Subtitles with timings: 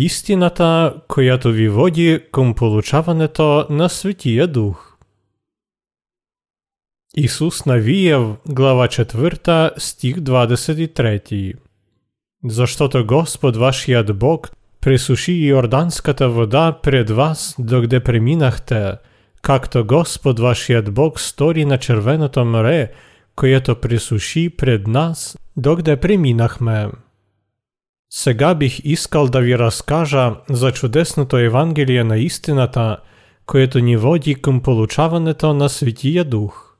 [0.00, 4.96] Істината, която ви води към получаването на Святия Дух.
[7.16, 11.54] Ісус навіяв, глава 4, стих 23.
[12.44, 14.50] За что-то Господ вашият Бог
[14.80, 18.92] присуши Иорданската вода пред вас, догде преминахте,
[19.42, 22.92] как-то Господ вашият Бог стори на Червеното море,
[23.36, 26.88] което присуши пред нас, догде преминахме.
[28.10, 32.96] Сега бих искал да ви разкажа за чудесното Евангелие на истината,
[33.46, 36.74] което ни води към получаването на Святия Дух.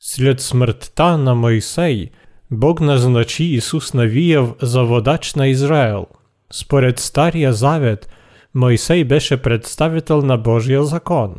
[0.00, 2.10] След смъртта на Мойсей,
[2.50, 6.06] Бог назначи Ісус Навіяв за водач на Израел.
[6.52, 8.08] Според Стария Завет,
[8.54, 11.34] Мойсей беше представител на Божия закон.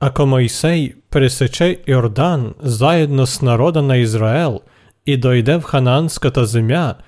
[0.00, 4.60] Ако Мойсей пресече Йордан заедно с народа на Израел
[5.06, 6.94] и дойде в Ханаанската земя–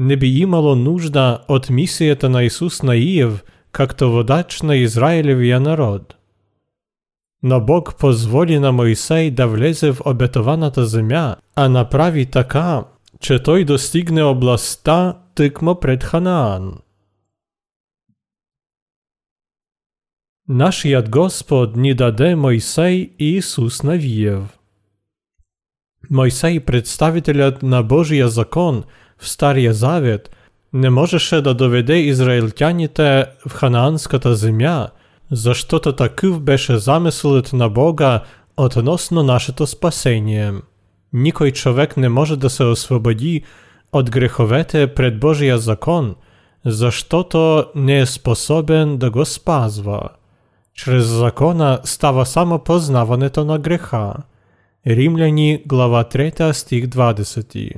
[0.00, 6.16] не би имало нужда от мисията на Исус Наиев, както водач на Израилевия народ.
[7.42, 12.84] Но Бог позволи на Мойсей да влезе в обетованата земя, а направи така,
[13.20, 16.78] че той достигне областта тикмо пред Ханаан.
[20.48, 24.48] Нашият Господ ни даде Мойсей і Ісус Навієв.
[26.10, 28.84] Мойсей, представителят на Божия закон–
[29.20, 30.30] в Стария Завет,
[30.72, 34.88] не можеше да доведе израильтяните в ханаанската земя,
[35.30, 38.22] защото такъв беше замислът на Бога
[38.56, 40.52] относно нашето спасение.
[41.12, 43.42] Никой човек не може да се освободи
[43.92, 46.14] от греховете пред Божия закон,
[46.64, 50.08] защото не е способен да го спазва.
[50.74, 54.14] Чрез закона става само познаването на греха.
[54.86, 57.72] Римляни, глава 3, стих 20.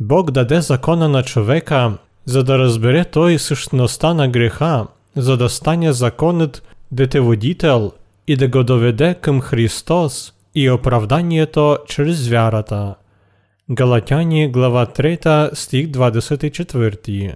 [0.00, 1.92] Бог даде закона на човека,
[2.24, 4.86] за да разбере той същността на греха,
[5.16, 7.92] за да стане законът детеводител
[8.26, 12.94] и да го доведе към Христос и оправданието чрез вярата.
[13.70, 17.34] Галатяни глава 3 стих 24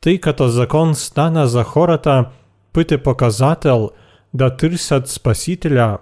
[0.00, 2.24] Тъй като закон стана за хората
[2.72, 3.90] пъте показател
[4.34, 5.98] да търсят Спасителя,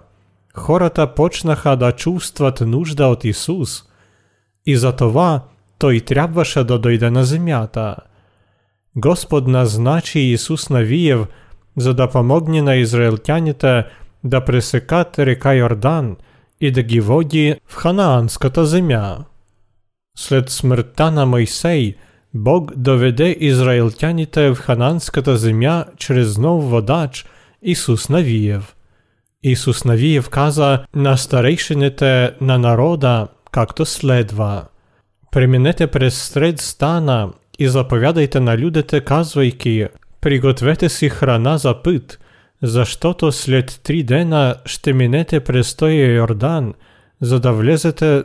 [0.55, 3.83] хората почнаха да чувстват нужда от Исус,
[4.65, 5.50] и за това –
[5.82, 7.96] той трябваше да дойде на земята.
[8.94, 11.26] Господ назначи Ісус Навієв,
[11.76, 13.84] за да помогне на ізраїльтяните
[14.22, 16.16] да пресекат река Йордан
[16.60, 19.24] і да ги води в ханаанската земя.
[20.14, 21.96] След смъртта на Мойсей,
[22.32, 27.26] Бог доведе ізраїльтяните в ханаанската земя через нов водач
[27.62, 28.74] Ісус Навієв.
[29.42, 34.68] Ісус Навієв каза на старейшините на народа, както следва–
[35.32, 39.86] Преминете през сред стана и заповядайте на людите, казвайки,
[40.20, 42.18] пригответе си храна за път,
[42.62, 45.40] защото след три дена ще минете
[46.14, 46.74] Йордан,
[47.20, 47.40] за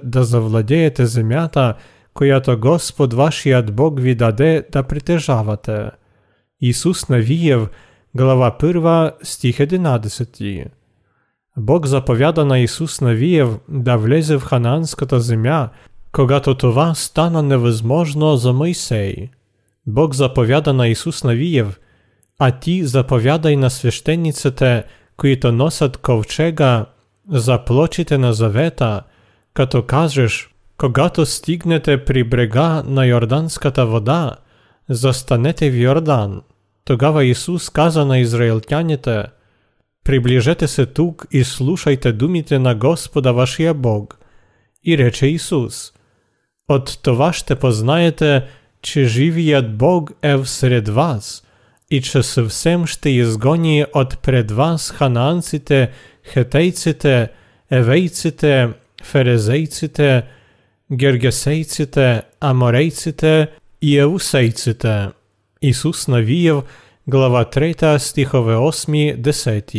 [0.03, 1.73] да завладеете земята,
[2.13, 5.89] която Господ вашият Бог ви даде да притежавате.
[6.61, 7.69] Исус Навиев,
[8.15, 10.65] глава 1, стих 11.
[11.57, 15.69] Бог заповяда на Исус Навиев да влезе в ханаанската земя,
[16.17, 19.29] когато това стана невъзможно за Мойсей.
[19.87, 21.79] Бог заповяда на Исус Навиев,
[22.39, 24.83] а ти заповядай на свещениците,
[25.17, 26.85] които носят ковчега,
[27.31, 29.01] за плочите на завета,
[29.53, 34.35] като кажеш, когато стигнете при брега на Йорданската вода,
[34.89, 36.41] застанете в Йордан.
[36.85, 39.23] Тогава Исус каза на израильтяните,
[40.03, 44.19] приближете се тук и слушайте думите на Господа вашия Бог.
[44.83, 45.93] И рече Исус,
[46.67, 48.47] От това ще познаєте,
[48.81, 51.43] чи живіят Бог е всеред вас,
[51.89, 55.87] і чи съвсем ще ізгоні от пред вас хананците,
[56.23, 57.29] хетейците,
[57.71, 58.69] евейците,
[59.03, 60.23] ферезейците,
[60.89, 63.47] гергесейците, аморейците
[63.81, 65.09] і еусейците.
[65.61, 66.63] Ісус навіяв,
[67.07, 69.75] глава 3, стихове 8, 10.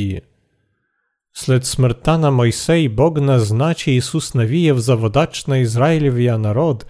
[1.41, 6.87] След смъртта на Мойсей Бог назначи Ісус Навієв за водач на Ізраїлів'я народ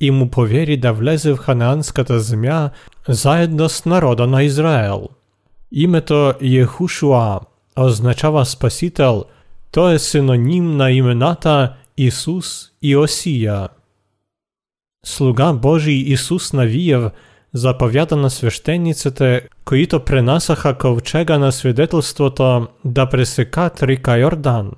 [0.00, 2.70] і му повірі да влезе в ханаанската земя
[3.08, 5.10] заедно з народа на Ізраїл.
[5.70, 7.40] Імето Єхушуа
[7.76, 9.20] означава Спаситель,
[9.70, 13.68] то є синонім на імената Ісус і Осія.
[15.02, 16.52] Слуга Божий Ісус
[17.54, 24.70] Навієв– заповяда на священниците, които пренасаха ковчега на свидетелството да пресекат река Йордан.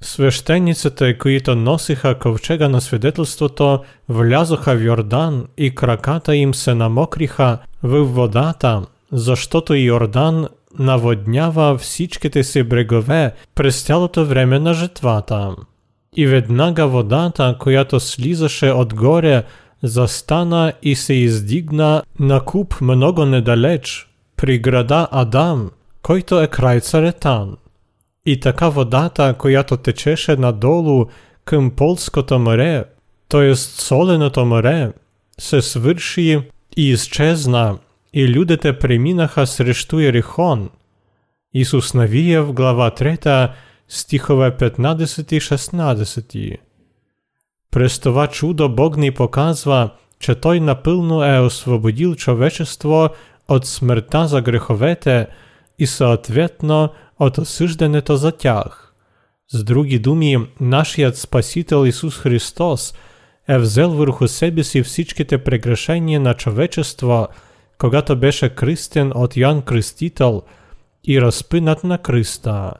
[0.00, 8.04] Священиците, които носиха ковчега на свидетелството, влязоха в Йордан и краката им се намокриха в
[8.04, 8.82] водата,
[9.12, 10.48] защото Йордан
[10.78, 15.56] наводнява всичките си брегове през цялото време на жетвата.
[16.16, 19.44] И веднага водата, която слизаше отгоре,
[19.82, 25.70] застана и се издигна на куп много недалеч, при града Адам,
[26.02, 27.56] който е край Царетан.
[28.26, 31.06] И така водата, която течеше надолу
[31.44, 32.84] към Полското море,
[33.28, 33.54] т.е.
[33.54, 34.92] соленото море,
[35.38, 36.40] се свърши
[36.76, 37.78] и изчезна,
[38.12, 40.70] и людите преминаха срещу Ерихон.
[41.54, 43.50] Исус Навиев, глава 3,
[43.88, 46.65] стихове 15
[47.65, 47.81] и 16.
[47.81, 49.89] През това чудо Бог ни показва,
[50.19, 53.09] че Той напълно е освободил човечество
[53.47, 55.27] от смъртта за греховете
[55.79, 56.89] и съответно
[57.19, 58.93] от осъждането за тях.
[59.47, 62.93] С други думи, нашият Спасител Исус Христос
[63.49, 67.27] е взел върху себе си всичките прегрешения на човечество,
[67.77, 70.41] когато беше кръстен от Ян Кръстител
[71.07, 72.73] и разпинат на кръста.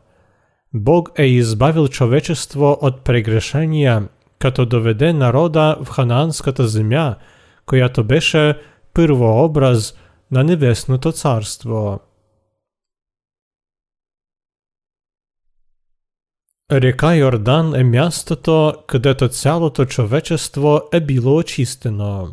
[0.74, 4.08] Бог е избавил човечество от прегрешения,
[4.40, 7.16] като доведе народа в ханаанската земя,
[7.66, 8.60] която беше
[8.94, 9.94] първообраз
[10.32, 12.00] на небесното царство.
[16.72, 22.28] Река Йордан е мястото, където цялото човечество е било очистено.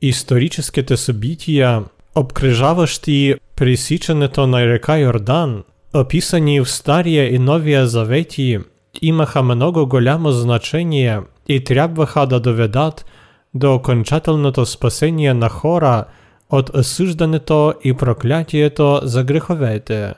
[0.00, 1.84] Историческите събития,
[2.14, 5.64] обкръжаващи пресичането на река Йордан,
[5.94, 8.58] описани в Стария и Новия Завети,
[9.02, 13.06] имаха много голямо значение и трябваха да доведат
[13.54, 16.04] до окончателното спасение на хора
[16.50, 20.14] от осъждането и проклятието за греховете.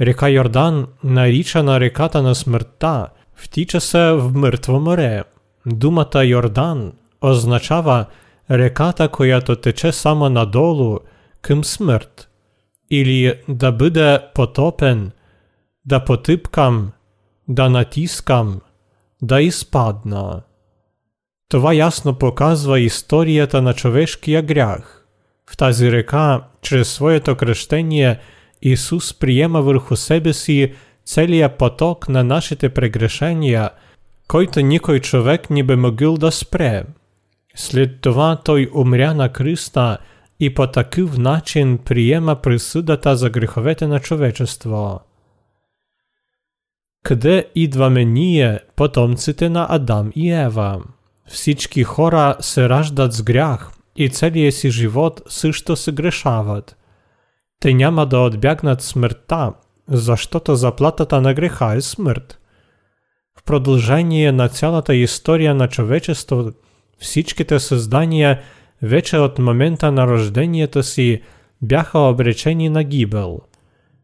[0.00, 5.22] Река Йордан, наричана реката на смъртта, втича се в мъртво море.
[5.66, 8.04] Думата Йордан означава
[8.50, 10.98] реката, която тече само надолу,
[11.42, 12.28] към смърт.
[12.90, 15.10] Или да бъде потопен,
[15.84, 16.92] да потъпкам,
[17.51, 18.61] да натискам,
[19.21, 20.41] да изпадна.
[21.49, 25.05] Това ясно показва историята на човешкия грях.
[25.49, 28.19] В тази река, чрез своето кръщение,
[28.61, 30.73] Исус приема върху себе си
[31.05, 33.69] целия поток на нашите прегрешения,
[34.27, 36.83] който никой човек не би могъл да спре.
[37.55, 39.97] След това той умря на кръста
[40.39, 44.99] и по такъв начин приема присъдата за греховете на човечество.
[47.03, 50.81] Къде идваме ние, потомците на Адам и Ева?
[51.27, 56.77] Всички хора се раждат с грях и целия си живот също се грешават.
[57.59, 59.53] Те няма да отбягнат смъртта,
[59.87, 62.39] защото заплатата на греха е смърт.
[63.39, 66.51] В продължение на цялата история на човечеството,
[66.97, 68.41] всичките създания
[68.81, 71.21] вече от момента на рождението си
[71.61, 73.39] бяха обречени на гибел.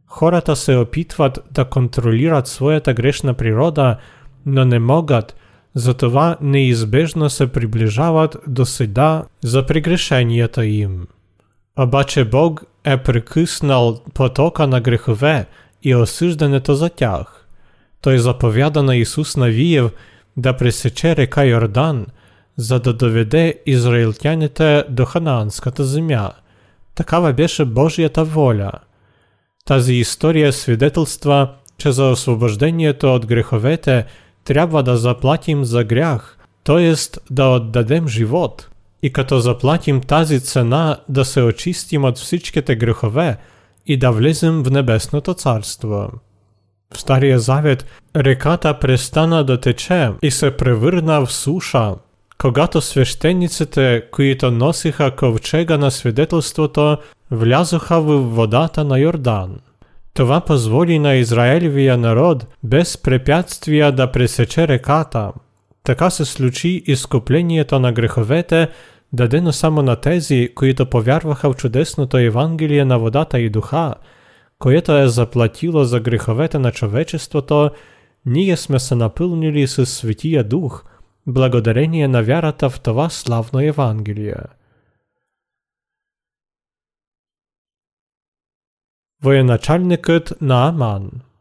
[0.06, 3.96] Хората се опитват да контролират своята грешна природа,
[4.46, 5.36] но не могат,
[5.74, 11.06] затова неизбежно се приближават до съда за прегрешенията им.
[11.78, 15.46] Обаче Бог е прекъснал потока на грехове
[15.82, 17.46] и осъждането за тях.
[18.00, 19.90] Той заповяда на Исус Навиев
[20.36, 22.06] да пресече река Йордан,
[22.56, 26.30] за да доведе израильтяните до ханаанската земя.
[26.94, 28.72] Такава беше Божията воля.
[29.67, 34.05] Тази история свидетелства, че за освобождението от греховете
[34.43, 36.93] трябва да заплатим за грях, т.е.
[37.29, 38.69] да отдадем живот–
[39.03, 43.37] и като заплатим тази цена да се очистим от всичките грехове
[43.85, 46.09] и да влезем в небесното царство.
[46.93, 51.95] В Стария Завет реката престана да тече и се превърна в суша,
[52.37, 56.97] когато свещениците, които носиха ковчега на свидетелството,
[57.31, 59.57] влязоха в водата на Йордан.
[60.13, 65.31] Това позволи на Израелевия народ без препятствия да пресече реката–
[65.87, 68.67] така се случи изкуплението на греховете,
[69.13, 73.93] дадено само на тези, които повярваха в чудесното Евангелие на водата и духа,
[74.59, 77.69] което е заплатило за греховете на човечеството,
[78.25, 80.83] ние сме се напълнили с Светия Дух,
[81.26, 84.36] благодарение на вярата в това славно Евангелие.
[89.22, 91.32] Военачальникът на Аман –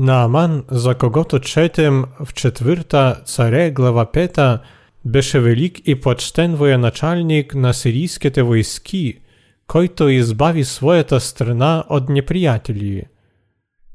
[0.00, 4.60] Нааман, за когото четем в четвърта царе глава 5,
[5.04, 9.20] беше велик и почтен военачальник на сирийските войски,
[9.66, 13.02] който избави своята страна от неприятели.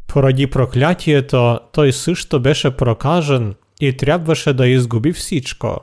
[0.07, 5.80] Поради проклятието той също беше прокажен и трябваше да изгуби всичко.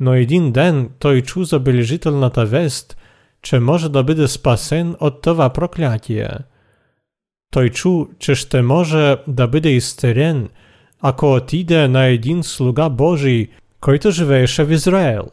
[0.00, 2.96] Но един ден той чу забележителната вест,
[3.42, 6.30] че може да бъде спасен от това проклятие.
[7.50, 10.48] Той чу, че ще може да бъде изцерен,
[11.00, 13.48] ако отиде на един слуга Божий,
[13.80, 15.26] който живееше в Израел.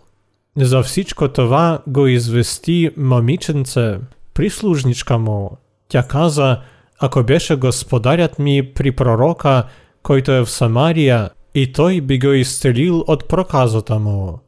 [0.58, 3.98] За всичко това го извести момиченце,
[4.34, 5.58] прислужничка му.
[5.88, 6.60] Тя каза,
[7.00, 9.64] ако беше господарят ми при пророка,
[10.04, 14.40] който е в Самария, и той би го изцелил от проказата му.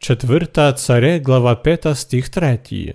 [0.00, 2.92] Четвърта царе, глава 5, стих 3.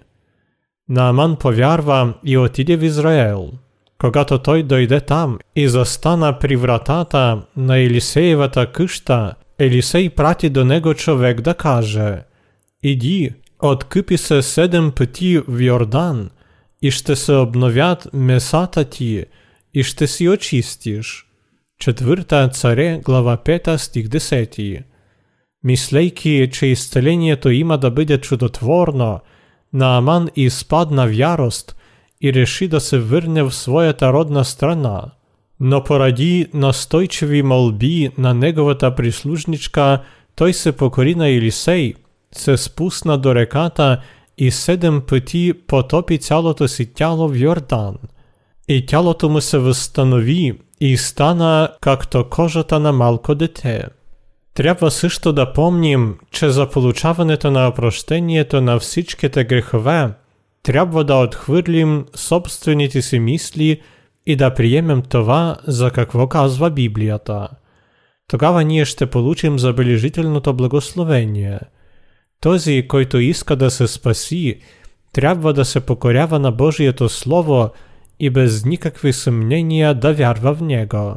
[0.89, 3.51] Нааман повярва и отиде в Израел.
[3.97, 10.93] Когато той дойде там и застана при вратата на Елисеевата къща, Елисей прати до него
[10.93, 12.21] човек да каже
[12.83, 16.29] «Иди, откъпи се седем пъти в Йордан,
[16.81, 19.25] и ще се обновят месата ти,
[19.73, 21.25] и ще си очистиш».
[21.82, 24.82] Четвърта царе, глава 5, стих 10.
[25.64, 29.20] Мислейки, че изцелението има да бъде чудотворно,
[29.72, 31.76] Нааман изпадна в ярост
[32.20, 35.02] и реши да се върне в своята родна страна.
[35.60, 40.02] Но поради настойчиви молби на неговата прислужничка,
[40.36, 41.94] той се покори на Елисей,
[42.32, 44.00] се спусна до реката
[44.38, 47.96] и седем пъти потопи цялото си тяло в Йордан.
[48.68, 53.83] И тялото му се възстанови и стана както кожата на малко дете.
[54.53, 60.09] Трябва също да помним, че за получаването на опрощението на всичките грехове
[60.63, 63.81] трябва да отхвърлим собствените си мисли
[64.25, 67.47] и да приемем това, за какво казва Библията.
[68.27, 71.59] Тогава ние ще получим забележителното благословение.
[72.41, 74.59] Този, който иска да се спаси,
[75.13, 77.69] трябва да се покорява на Божието Слово
[78.22, 81.14] и без никакви съмнения да вярва в него.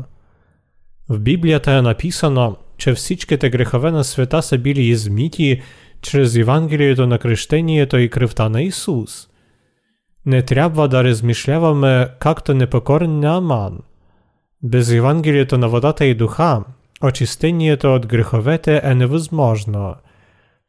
[1.10, 5.62] В Библията е написано, че всичките грехове на света са били измити
[6.01, 9.27] чрез Евангелието на кръщението и кръвта на Исус.
[10.25, 13.79] Не трябва да размишляваме както непокорен Нааман.
[14.63, 16.63] Без Евангелието на водата и духа,
[17.03, 19.96] очистението от греховете е невъзможно.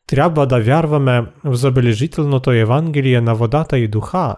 [0.06, 4.36] Трябва да вярваме в забележителното Евангелие на водата и духа,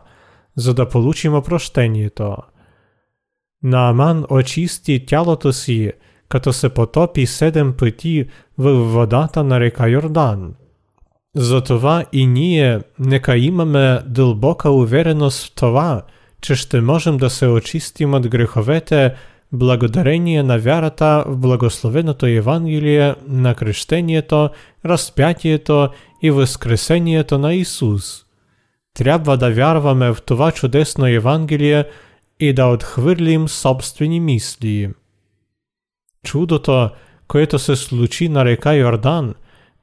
[0.58, 2.36] за да получим опрощението.
[3.62, 5.92] Нааман очисти тялото си,
[6.28, 8.26] като се потопи седем пъти
[8.58, 10.54] в водата на река Йордан.
[11.36, 16.02] Затова и ние нека имаме дълбока увереност в това,
[16.40, 19.14] че ще можем да се очистим от греховете
[19.52, 24.50] благодарение на вярата в благословеното Евангелие на кръщението,
[24.86, 25.88] разпятието
[26.22, 28.24] и възкресението на Исус.
[28.93, 31.85] Трябва да вярваме в това чудесно Евангелие
[32.39, 34.89] и да отхвърлим собствени мисли.
[36.23, 36.89] Чудото,
[37.27, 39.33] което се случи на река Йордан,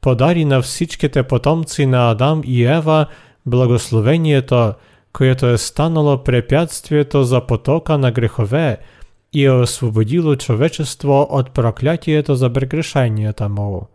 [0.01, 3.07] подари на всичките потомци на Адам и Ева
[3.47, 4.75] благословението,
[5.13, 8.79] което е станало препятствието за потока на грехове
[9.33, 13.89] и е освободило човечество от проклятието за прегрешенията му.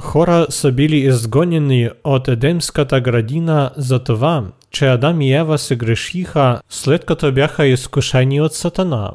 [0.00, 6.60] Хора са били изгонени от Едемската градина за това, че Адам и Ева се грешиха
[6.68, 9.10] след като бяха изкушени от Сатана.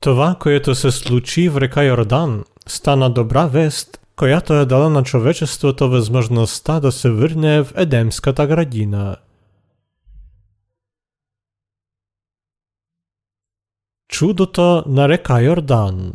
[0.00, 5.90] Това, което се случи в река Йордан, стана добра вест, която е дала на човечеството
[5.90, 9.16] възможността да се върне в Едемската градина.
[14.08, 16.12] Чудото на река Йордан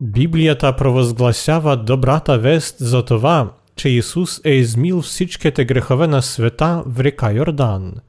[0.00, 7.00] Библията провъзгласява добрата вест за това, че Исус е измил всичките грехове на света в
[7.00, 8.02] река Йордан –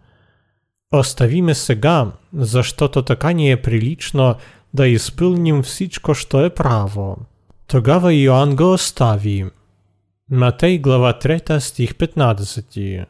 [0.94, 4.36] Оставиме сега, защото така ни е прилично
[4.74, 7.18] да изпълним всичко, що е право.
[7.68, 9.46] Тогава Йоанн го остави.
[10.32, 13.06] Матей глава 3 стих 15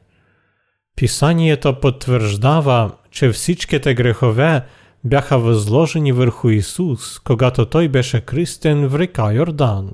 [0.95, 4.61] Писанието потвърждава, че всичките грехове
[5.04, 9.90] бяха възложени върху Исус, когато Той беше кръстен в река Йордан.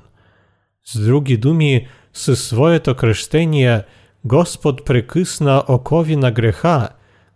[0.85, 3.83] С други думи, със своето кръщение
[4.25, 6.89] Господ прекъсна окови на греха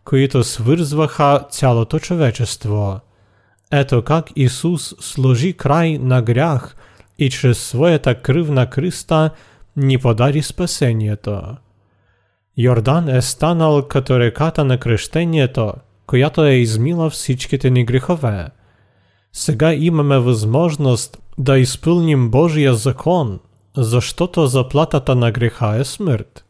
[0.06, 3.00] които свързваха цялото човечество.
[3.72, 6.76] Ето как Исус сложи край на грях
[7.20, 9.30] и чрез своята кръв на кръста
[9.76, 11.42] ни подари спасението.
[12.58, 15.74] Йордан е станал като реката на кръщението,
[16.07, 18.49] която е измила всичките ни грехове.
[19.33, 23.41] Сега имаме възможност да изпълним Божия закон,
[23.77, 26.45] защото заплатата на греха е смърт.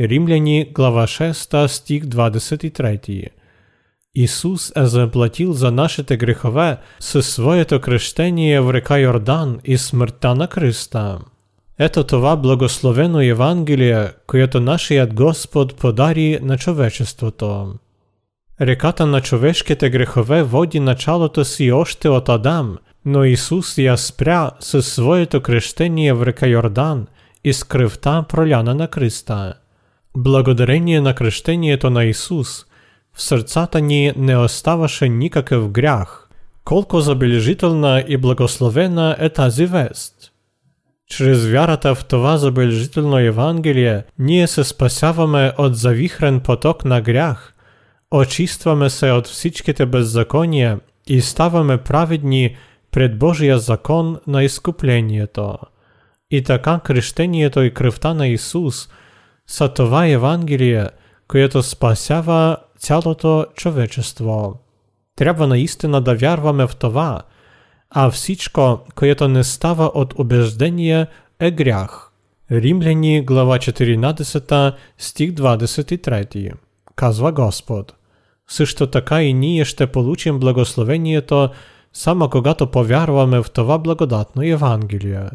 [0.00, 3.26] Римляни, глава 6, стих 23.
[4.14, 10.48] Исус е заплатил за нашите грехове със своето кръщение в река Йордан и смъртта на
[10.48, 11.18] кръста.
[11.78, 17.74] Ето това благословено Євангелие, което нашият Господ подари на човечеството.
[18.62, 24.92] Реката на човешките грехове води началото си още от Адам, но Ісус я спря със
[24.92, 27.06] своето крещение в река Йордан
[27.44, 29.54] и с кръвта проляна на Христа.
[30.16, 32.64] Благодарение на крещението на Ісус,
[33.14, 36.28] в сърцата ни не оставаше никакъв грях.
[36.64, 40.14] Колко забележителна и благословена е тази вест!
[41.06, 47.54] Через вярата в това забележително Євангеліє ние се спасяваме от завихрен поток на грях,–
[48.11, 52.57] очистваме се от всичките беззаконія і ставаме праведні
[52.91, 55.59] пред Божия закон на іскуплението.
[56.29, 58.89] І така крещението і кривта на Ісус
[59.45, 60.89] са това Євангеліє,
[61.27, 64.59] което спасява цялото човечество.
[65.15, 67.23] Треба наістина да вярваме в това–
[67.89, 71.07] а всичко, което не става от убеждения,
[71.39, 72.11] е грях.
[72.51, 76.53] Римляні, глава 14, стих 23.
[76.95, 77.96] Казва Господ
[78.48, 81.50] Също така и ние ще получим благословението,
[81.92, 85.28] само когато повярваме в това благодатно Євангелие.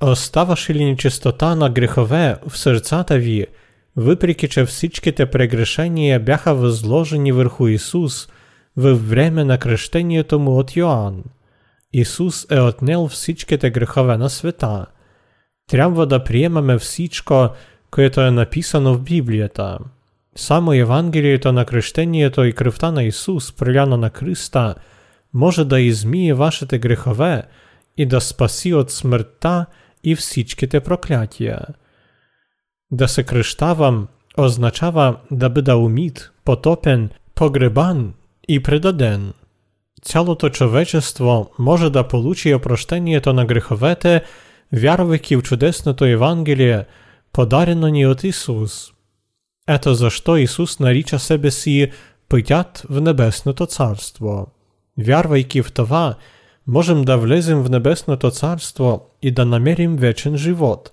[0.00, 3.46] Оставаше ли нечистота на грехове в сърцата ви,
[3.96, 8.28] въпреки че всичките прегрешения бяха възложени върху Исус
[8.76, 11.24] във време на кръщението му от Йоанн?
[11.92, 14.86] Ісус е отнел всичките грехове на света.
[15.70, 17.48] Трябва да приемаме всичко,
[17.90, 19.78] което е написано в Біблията.
[20.37, 24.75] Само Євангеліє Євангелієто на крещението і кривта на Ісус, приляна на Христа,
[25.33, 27.43] може да і ізміє вашите грехове
[27.95, 29.65] і да спаси от смерта
[30.03, 31.67] і всичките прокляття.
[32.89, 38.13] Да се крещавам означава да бида уміт, потопен, погребан
[38.47, 39.33] і предаден.
[40.01, 44.21] Цялото човечество може да получи опрощението на греховете,
[44.71, 46.85] вярвайки в чудесното Евангелие,
[47.31, 48.93] подарено ни от Ісус.
[49.67, 51.91] Ето защо Ісус нарича себе си
[52.29, 54.47] «пътят в небесното царство».
[54.99, 56.15] Вярвайки в това,
[56.67, 60.91] можем да влезем в небесното царство и да намерим вечен живот.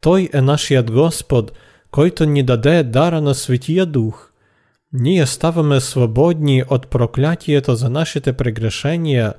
[0.00, 1.52] Той е нашият Господ,
[1.90, 4.32] който ни даде дара на Святия Дух–
[4.92, 9.34] Ние ставаме свободні от прокляття за нашите прегрешення,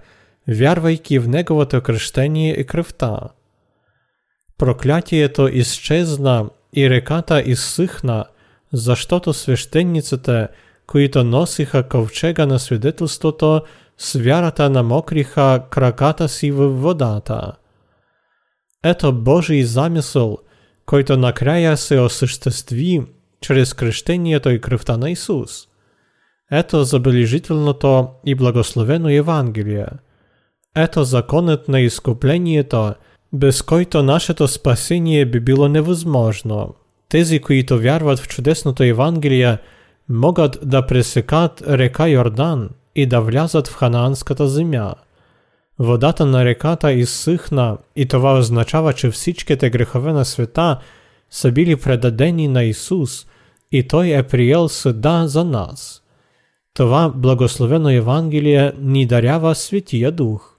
[0.47, 3.19] вярвайки в Неговото крещение и кръвта.
[4.57, 7.43] Проклятието изчезна и реката
[8.76, 10.48] изсъхна, защото свещениците,
[10.86, 13.62] които носиха ковчега на свидетелството,
[13.98, 17.52] с вярата намокриха краката си в водата.
[18.84, 20.38] Ето Божий замисъл,
[20.86, 23.02] който накрая се осъществи
[23.40, 25.68] через крещението и кръвта на Исус.
[26.50, 29.86] Ето забележителното и благословено Евангелие.
[30.76, 32.94] Ето законът на изкуплението,
[33.32, 36.74] без който нашето спасение би било невъзможно.
[37.09, 39.57] Тези, които вярват в чудесното Евангелие,
[40.09, 44.93] могат да пресекат река Йордан и да влязат в ханаанската земя.
[45.79, 50.79] Водата на реката изсъхна и това означава, че всичките грехове на света–
[51.29, 53.27] са били предадени на Исус,
[53.71, 56.03] и Той е приел съда за нас.
[56.73, 60.56] Това благословено Евангелие ни дарява Святия Дух.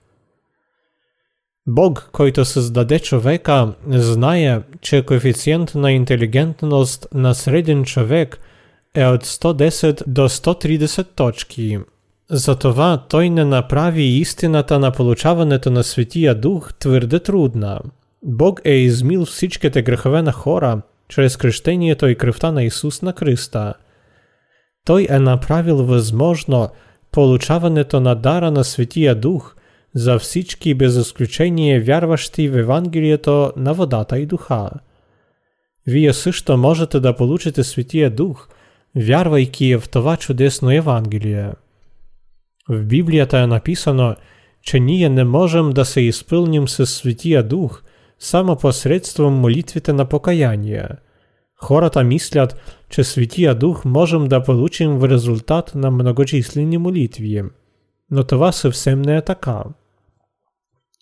[1.71, 8.41] Бог, който създаде човека, знае, че коефициент на интелигентност на среден човек
[8.95, 11.79] е от 110 до 130 точки.
[12.31, 17.81] Затова той не направи истината на получаването на Святия Дух твърде трудна.
[18.23, 23.75] Бог е измил всичките грехове на хора чрез крещението и кръвта на Исус на Христа.
[24.85, 26.69] Той е направил възможно
[27.13, 29.55] получаването на дара на Светия Дух
[29.96, 34.70] за всички без изключение вярващи в Евангелието на водата и духа.
[35.88, 38.48] Вие също можете да получите Светия Дух,
[38.96, 41.52] вярвайки в това чудесно Евангелие.
[42.70, 44.16] В Библията е написано,
[44.62, 50.88] че ние не можем да се изпълним със Светия Дух – само посредством молитвите на покаяние.
[51.56, 52.56] Хората мислят,
[52.90, 57.44] че Святия Дух можем да получим в резултат на многочисленни молитви.
[58.11, 59.63] Но това съвсем не е така.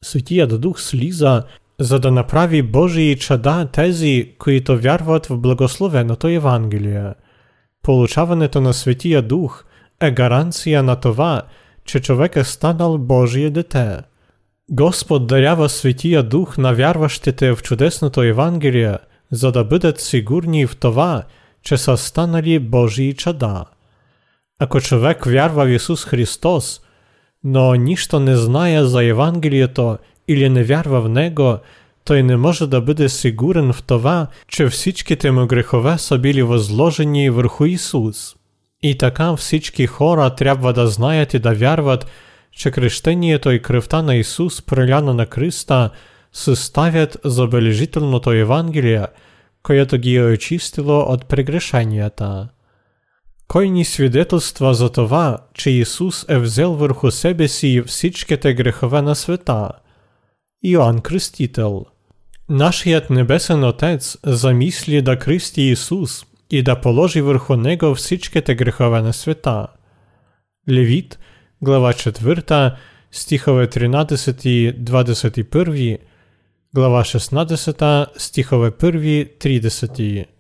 [0.05, 1.43] Святият Дух слиза,
[1.81, 7.15] за да направи Божии чада тези, които вярват в благословеното Евангелие.
[7.83, 9.65] Получаването на Святия Дух
[10.01, 11.43] е гаранция на това,
[11.85, 13.99] че човек е станал Божие дете–
[14.71, 18.99] Господ дарява Святия Дух на вярващите в чудесното Евангелие,
[19.31, 21.23] за да бъдат сигурни в това,
[21.63, 23.65] че са станали Божии чада.
[24.59, 26.81] Ако човек вярва в Исус Христос,
[27.46, 31.58] но нищо не знае за Евангелието или не вярва в Него,
[32.04, 37.30] той не може да буде сигурен в това, че всичките му грехове са били възложени
[37.30, 38.36] върху Ісус.
[38.84, 42.08] І така всички хора трябва да знаят і да вярват,
[42.52, 45.90] че крещението і кръвта на Ісус, проляна на Христа,
[46.32, 49.06] съставят забележителното Євангелие,
[49.64, 52.50] което ги е очистило от прегрешенията.
[53.49, 59.15] Кой ни свидетелства за това, че Ісус е взел върху себе си всичките грехове на
[59.15, 59.71] света?
[60.63, 61.81] Іоанн Креститель.
[62.49, 69.13] Нашият Небесен Отець замислі да кристі Ісус і да положи върху Него всичките грехове на
[69.13, 69.69] света.
[70.71, 71.19] Левіт,
[71.61, 72.77] глава 4,
[73.11, 75.99] стихове 13, 21,
[76.75, 80.36] глава 16, стихове 1, 30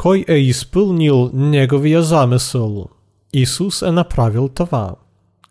[0.00, 2.88] Кой е изпълнил неговия замисъл?
[3.32, 4.94] Исус е направил това.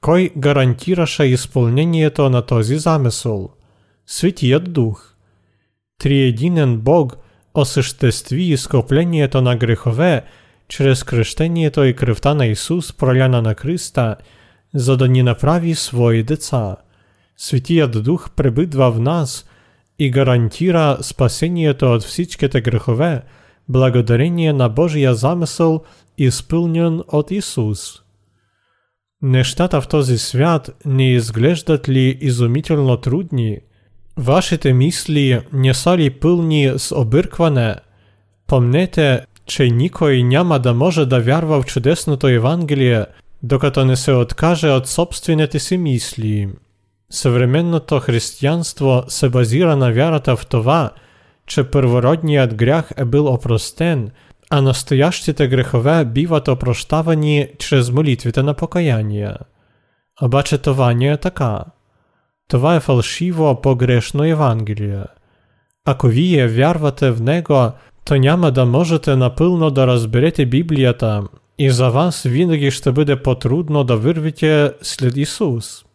[0.01, 3.49] Кой гарантираше изпълнението на този замисъл?
[4.07, 5.13] Светият Дух.
[5.97, 7.17] Триединен Бог
[7.53, 10.23] осъществи изкуплението на грехове
[10.67, 14.15] чрез кръщението и кръвта на Исус, проляна на Христа,
[14.73, 16.75] за да ни направи свои деца.
[17.37, 19.45] Светият Дух пребъдва в нас
[19.99, 23.21] и гарантира спасението от всичките грехове,
[23.69, 25.83] благодарение на Божия замисъл,
[26.17, 28.05] изпълнен от Исус.
[29.21, 33.57] Нещата в този свят не изглеждат ли изумително трудни?
[34.17, 37.75] Вашите мисли не са ли пълни с объркване?
[38.47, 43.05] Помнете, че никой няма да може да вярва в чудесното Евангелие,
[43.43, 46.49] докато не се откаже от собствените си мисли.
[47.09, 50.91] Съвременното християнство се базира на вярата в това,
[51.49, 54.11] че първородният грях е бил опростен,
[54.49, 59.33] а настоящите грехове биват опрощавани чрез молитвите на покаяние.
[60.21, 61.59] Обаче това не е така.
[62.47, 65.03] Това е фалшиво погрешно Евангелие.
[65.85, 67.71] Ако вие вярвате в него,
[68.05, 71.23] то няма да можете напълно да разберете Библията
[71.57, 75.85] и за вас винаги ще бъде по-трудно да вървите след Исус.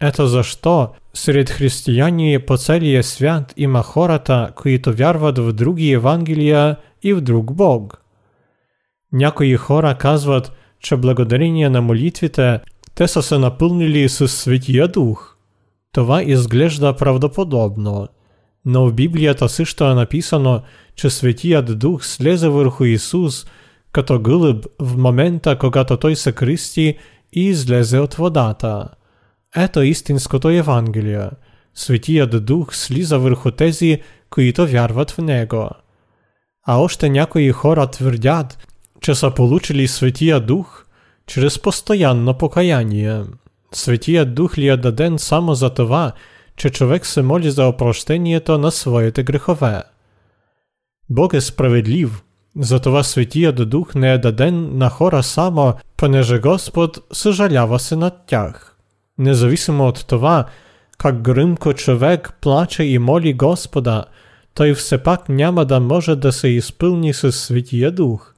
[0.00, 7.12] Ето защо сред християни по целия свят има хората, които вярват в други Евангелия и
[7.12, 8.02] в друг Бог.
[9.12, 12.60] Някои хора казват, че благодарение на молитвите
[12.94, 15.36] те са се напълнили с Светия Дух.
[15.92, 18.08] Това изглежда правдоподобно.
[18.64, 20.62] Но в Библията също е написано,
[20.96, 23.46] че Светият Дух слезе върху Исус
[23.92, 26.96] като гълъб в момента, когато той се кръсти
[27.32, 28.88] и излезе от водата.
[29.56, 31.30] Ето истинското Евангелие.
[31.74, 35.70] Светият Дух слиза върху тези, които вярват в Него.
[36.66, 38.58] А още някои хора твърдят,
[39.00, 40.86] че са получили Светия Дух
[41.26, 43.22] чрез постоянно покаяние.
[43.72, 46.12] Светият Дух ли е даден само за това,
[46.56, 49.82] че човек се моли за опрощението на своите грехове.
[51.10, 52.22] Бог е справедлив,
[52.56, 58.67] затова Светият Дух не е даден на хора само, понеже Господ съжалява се над тях.
[59.19, 60.45] Независимо от това,
[60.97, 64.05] как гръмко човек плаче и моли Господа,
[64.53, 68.33] той все пак няма да може да се изпълни с Светия Дух.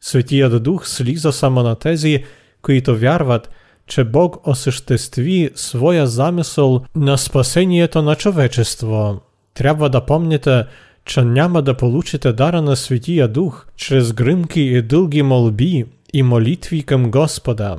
[0.00, 2.24] Светият Дух слиза само на тези,
[2.62, 3.50] които вярват,
[3.86, 9.20] че Бог осъществи своя замисъл на спасението на човечество.
[9.54, 10.64] Трябва да помните,
[11.04, 16.82] че няма да получите дара на Светия Дух чрез гръмки и дълги молби и молитви
[16.82, 17.76] към Господа.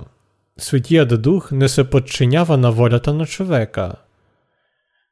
[0.58, 3.92] Светият Дух не се подчинява на волята на човека.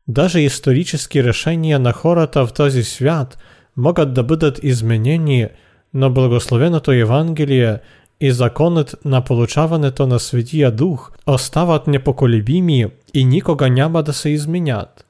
[0.09, 3.39] Даже исторически решения на хората в този свят
[3.77, 5.47] могат да бъдат изменени,
[5.95, 7.79] но благословеното Евангелие
[8.21, 15.05] и законът на получаването на Светия Дух остават непоколебими и никога няма да се изменят.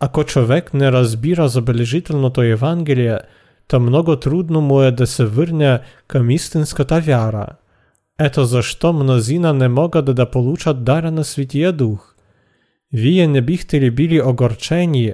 [0.00, 3.18] Ако човек не разбира забележителното Евангелие,
[3.68, 7.59] то много трудно му е да се върне към истинската вяра –
[8.20, 12.14] Ето защо мнозина не могат да получат дара на Святия Дух.
[12.92, 15.12] Вие не бихте ли били огорчени,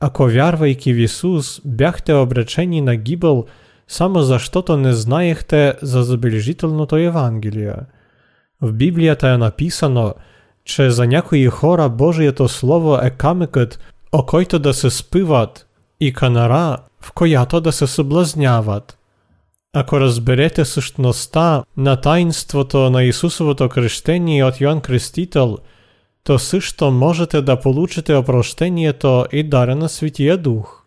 [0.00, 3.44] ако вярвайки в Исус бяхте обречени на гибел,
[3.88, 7.74] само защото не знаехте за забележителното Евангелие.
[8.62, 10.14] В Библията е написано,
[10.64, 13.78] че за някои хора Божието Слово е камъкът,
[14.12, 15.66] о който да се спиват,
[16.00, 18.98] и канара, в която да се съблазняват.
[19.72, 25.58] Ако разберете същността на таинството на Исусовото крещение от Йоанн Крестител,
[26.24, 30.82] то също можете да получите опрощението и дара на Светия Дух.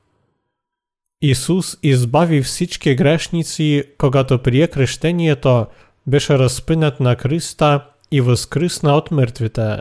[1.22, 5.66] Исус избави всички грешници, когато прие крещението,
[6.08, 9.78] беше разпинат на кръста и възкръсна от мъртвите.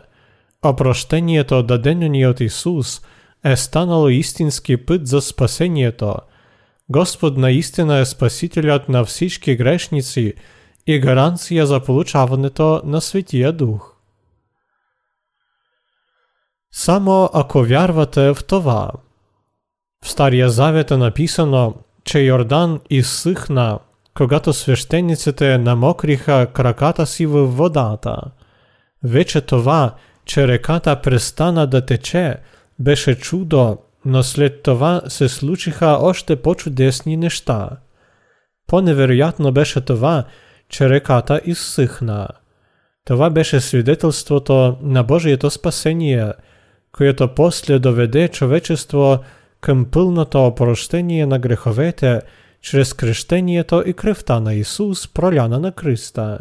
[0.63, 3.01] Опрощението дадено ни от Исус
[3.45, 6.15] е станало істинський пит за спасението.
[6.94, 10.34] Господ наистина е Спасителят на всички грешници
[10.88, 13.94] і гаранція за получаването на Святия Дух.
[16.72, 18.92] Само ако вярвате в това.
[20.04, 23.80] В Стария Завет е написано, че Йордан ізсихна,
[24.14, 28.22] когато священиците намокриха краката си водата.
[29.04, 32.38] Вече това, че реката престана да тече,
[32.80, 37.70] беше чудо, но след това се случиха още по-чудесни неща.
[38.68, 40.24] По-невероятно беше това,
[40.70, 42.28] че реката изсихна.
[43.06, 46.34] Това беше свидетелството на Божието спасение,
[46.92, 49.20] което после доведе човечество
[49.62, 52.22] към пълното опрощение на греховете
[52.62, 56.40] чрез крещението и кръвта на Исус, проляна на Христа.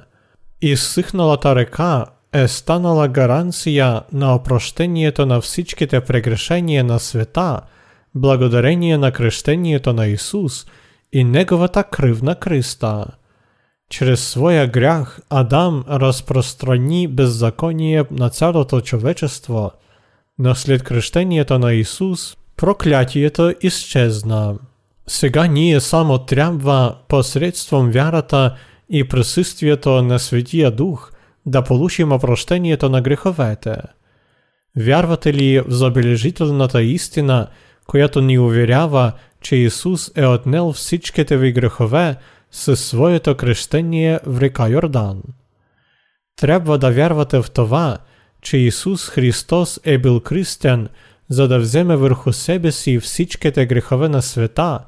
[0.61, 7.61] Изсихналата река е станала гаранция на опрощението на всичките прегрешения на света,
[8.15, 10.67] благодарение на крещението на Исус
[11.13, 13.05] и Неговата кръв на Христа.
[13.91, 19.73] Чрез своя грях Адам разпространи беззаконие на цялото човечество,
[20.39, 24.55] но след крещението на Исус проклятието изчезна.
[25.07, 28.57] Сега ние само трябва посредством вярата
[28.91, 31.13] и присъствието на Святия Дух
[31.47, 33.77] да получим опрощението на греховете.
[34.77, 37.49] Вярвате в забележителната истина,
[37.87, 42.17] която ни уверява, че Исус е отнел всичките ви грехове
[42.51, 45.23] със своето крещение в река Йордан?
[46.37, 47.99] Трябва да вярвате в това,
[48.43, 50.89] че Исус Христос е бил кръстен–
[51.33, 54.79] за да вземе върху себе си всичките грехове на света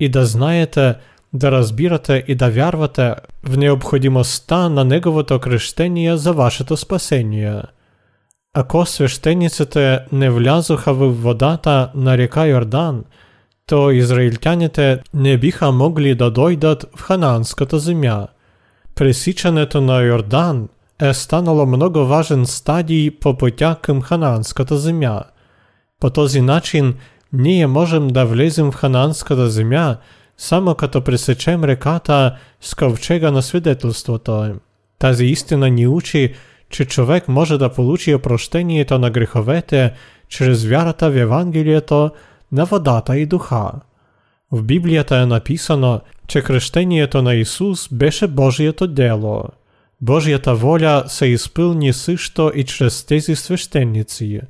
[0.00, 0.94] и да знаете,
[1.33, 7.61] да разбирате и да вярвате в необходимостта на Неговото кръщение за вашето спасение.
[8.53, 13.03] Ако свещениците не влязоха в водата на река Йордан,
[13.67, 18.27] то израильтяните не биха могли да дойдат в хананската земя.
[18.95, 20.69] Пресичането на Йордан
[21.01, 25.33] е станало много важен стадий по пътя към хананската земя –
[25.99, 26.95] по този начин
[27.33, 29.97] ние можем да влезем в хананската земя,
[30.39, 34.55] само като пресечем реката с ковчега на свидетелството.
[34.99, 36.33] Тази истина ни учи,
[36.69, 39.93] че човек може да получи опрощението на греховете
[40.29, 42.11] чрез вярата в Евангелието
[42.51, 43.71] на водата и духа.
[44.51, 49.43] В Библията е написано, че кръщението на Исус беше Божието дело.
[50.01, 54.49] Божията воля се изпълни също и чрез тези свещеници –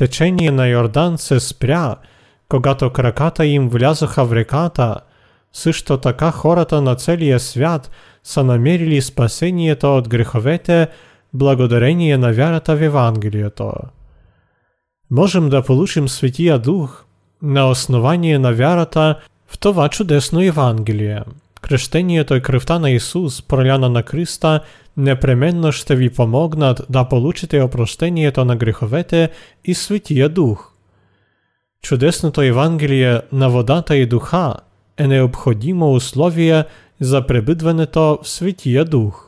[0.00, 1.96] Течение на Йордан се спря,
[2.48, 4.96] когато краката им влязоха в реката.
[5.54, 7.90] Също така хората на целия свят
[8.24, 10.88] са намерили спасението от греховете
[11.34, 13.72] благодарение на вярата в Евангелието.
[15.10, 17.04] Можем да получим Светия Дух
[17.42, 21.20] на основание на вярата в това чудесно Евангелие.
[21.60, 24.60] Кръщението и кръвта на Исус, проляна на Христа,
[24.96, 29.30] непременно ще ви помогнат да получите опрощението на греховете
[29.64, 30.72] и Светия Дух.
[31.82, 34.54] Чудесното Евангелие на водата и духа
[34.97, 36.63] е необходимо условие
[36.99, 39.24] за пребъдването в Светия Дух.